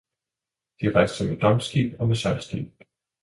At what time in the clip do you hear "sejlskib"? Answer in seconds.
2.15-2.81